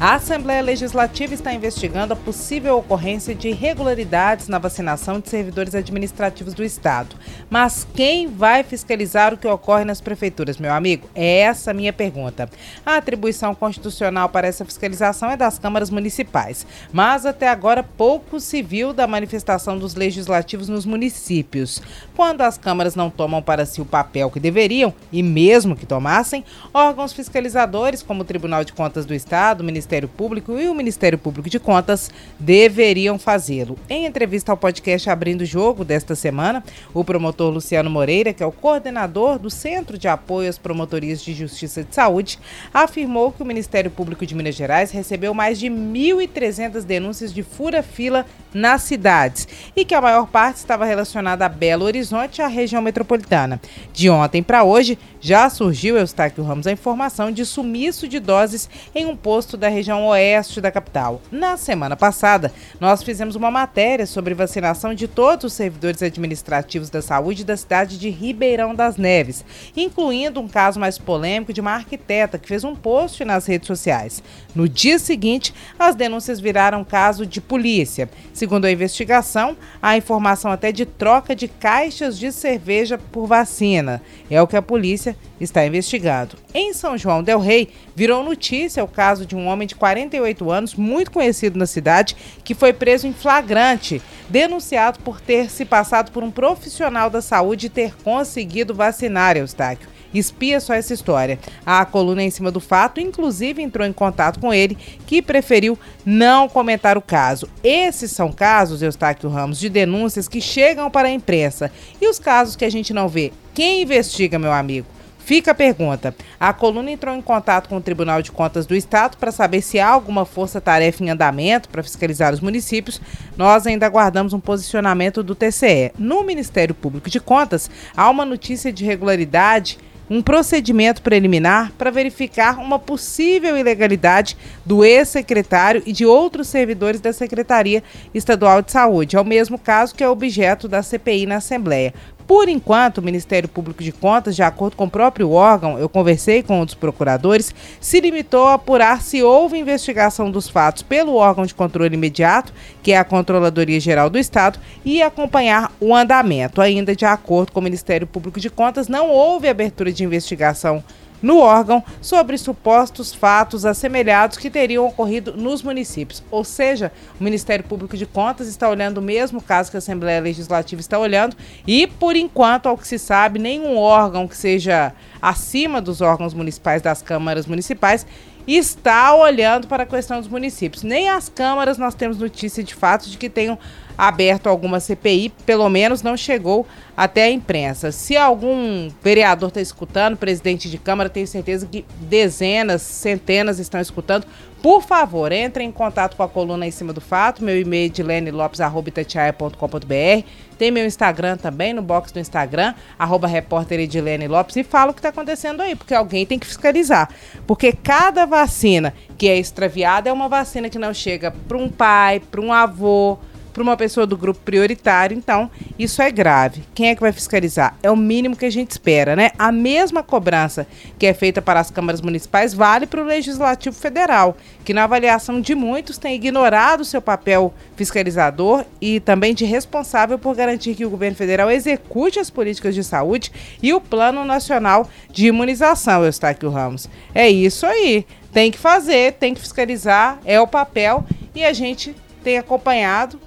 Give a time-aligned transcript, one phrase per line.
[0.00, 6.54] A Assembleia Legislativa está investigando a possível ocorrência de irregularidades na vacinação de servidores administrativos
[6.54, 7.16] do Estado.
[7.50, 11.08] Mas quem vai fiscalizar o que ocorre nas prefeituras, meu amigo?
[11.16, 12.48] É essa minha pergunta.
[12.86, 18.62] A atribuição constitucional para essa fiscalização é das câmaras municipais, mas até agora pouco se
[18.62, 21.82] viu da manifestação dos legislativos nos municípios.
[22.14, 26.44] Quando as câmaras não tomam para si o papel que deveriam, e mesmo que tomassem,
[26.72, 30.74] órgãos fiscalizadores, como o Tribunal de Contas do Estado, o Ministério Ministério Público e o
[30.74, 33.78] Ministério Público de Contas deveriam fazê-lo.
[33.88, 38.46] Em entrevista ao podcast Abrindo o Jogo desta semana, o promotor Luciano Moreira, que é
[38.46, 42.38] o coordenador do Centro de Apoio às Promotorias de Justiça de Saúde,
[42.72, 48.26] afirmou que o Ministério Público de Minas Gerais recebeu mais de 1.300 denúncias de fura-fila
[48.52, 52.82] nas cidades e que a maior parte estava relacionada a Belo Horizonte e à região
[52.82, 53.58] metropolitana.
[53.92, 59.06] De ontem para hoje, já surgiu, Eustáquio Ramos, a informação de sumiço de doses em
[59.06, 61.20] um posto da região oeste da capital.
[61.30, 67.02] Na semana passada, nós fizemos uma matéria sobre vacinação de todos os servidores administrativos da
[67.02, 69.44] saúde da cidade de Ribeirão das Neves,
[69.76, 74.22] incluindo um caso mais polêmico de uma arquiteta que fez um post nas redes sociais.
[74.54, 78.08] No dia seguinte, as denúncias viraram caso de polícia.
[78.32, 84.00] Segundo a investigação, há informação até de troca de caixas de cerveja por vacina.
[84.30, 85.07] É o que a polícia
[85.40, 86.36] está investigando.
[86.54, 90.74] Em São João del Rei, virou notícia o caso de um homem de 48 anos,
[90.74, 96.22] muito conhecido na cidade, que foi preso em flagrante, denunciado por ter se passado por
[96.22, 99.98] um profissional da saúde e ter conseguido vacinar Eustáquio.
[100.12, 101.38] Espia só essa história.
[101.66, 106.48] A coluna em cima do fato, inclusive, entrou em contato com ele, que preferiu não
[106.48, 107.48] comentar o caso.
[107.62, 111.70] Esses são casos, Eustáquio Ramos, de denúncias que chegam para a imprensa.
[112.00, 113.32] E os casos que a gente não vê?
[113.52, 114.86] Quem investiga, meu amigo?
[115.28, 116.14] Fica a pergunta.
[116.40, 119.78] A coluna entrou em contato com o Tribunal de Contas do Estado para saber se
[119.78, 122.98] há alguma força-tarefa em andamento para fiscalizar os municípios.
[123.36, 125.92] Nós ainda aguardamos um posicionamento do TCE.
[125.98, 129.78] No Ministério Público de Contas, há uma notícia de irregularidade
[130.10, 134.34] um procedimento preliminar para verificar uma possível ilegalidade
[134.64, 137.82] do ex-secretário e de outros servidores da Secretaria
[138.14, 139.16] Estadual de Saúde.
[139.16, 141.92] É o mesmo caso que é objeto da CPI na Assembleia.
[142.28, 146.42] Por enquanto, o Ministério Público de Contas, de acordo com o próprio órgão, eu conversei
[146.42, 151.46] com um dos procuradores, se limitou a apurar se houve investigação dos fatos pelo órgão
[151.46, 152.52] de controle imediato,
[152.82, 156.60] que é a Controladoria Geral do Estado, e acompanhar o andamento.
[156.60, 160.84] Ainda de acordo com o Ministério Público de Contas, não houve abertura de investigação
[161.22, 166.22] no órgão sobre supostos fatos assemelhados que teriam ocorrido nos municípios.
[166.30, 170.20] Ou seja, o Ministério Público de Contas está olhando o mesmo caso que a Assembleia
[170.20, 171.36] Legislativa está olhando
[171.66, 176.82] e, por enquanto, ao que se sabe, nenhum órgão que seja acima dos órgãos municipais
[176.82, 178.06] das câmaras municipais
[178.46, 180.82] está olhando para a questão dos municípios.
[180.82, 183.58] Nem as câmaras nós temos notícia de fato de que tenham
[183.98, 186.64] aberto alguma CPI, pelo menos não chegou
[186.96, 187.90] até a imprensa.
[187.90, 194.24] Se algum vereador está escutando, presidente de Câmara, tenho certeza que dezenas, centenas estão escutando.
[194.62, 197.44] Por favor, entre em contato com a coluna em cima do fato.
[197.44, 200.26] Meu e-mail é dilenelopes.com.br.
[200.56, 204.94] Tem meu Instagram também, no box do Instagram, arroba repórter Edilene Lopes, e fala o
[204.94, 207.10] que está acontecendo aí, porque alguém tem que fiscalizar.
[207.46, 212.20] Porque cada vacina que é extraviada é uma vacina que não chega para um pai,
[212.20, 213.18] para um avô,
[213.52, 216.62] para uma pessoa do grupo prioritário, então isso é grave.
[216.74, 217.76] Quem é que vai fiscalizar?
[217.82, 219.30] É o mínimo que a gente espera, né?
[219.38, 220.66] A mesma cobrança
[220.98, 225.40] que é feita para as câmaras municipais vale para o Legislativo Federal, que na avaliação
[225.40, 230.90] de muitos tem ignorado seu papel fiscalizador e também de responsável por garantir que o
[230.90, 233.32] governo federal execute as políticas de saúde
[233.62, 236.88] e o Plano Nacional de Imunização, Eustáquio Ramos.
[237.14, 238.06] É isso aí.
[238.32, 241.04] Tem que fazer, tem que fiscalizar, é o papel
[241.34, 243.18] e a gente tem acompanhado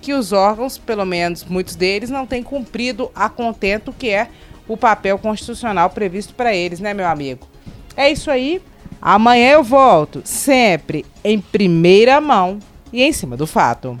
[0.00, 4.28] que os órgãos, pelo menos muitos deles, não têm cumprido a contento que é
[4.66, 7.46] o papel constitucional previsto para eles, né, meu amigo?
[7.96, 8.62] É isso aí.
[9.00, 12.58] Amanhã eu volto, sempre em primeira mão
[12.92, 13.98] e em cima do fato.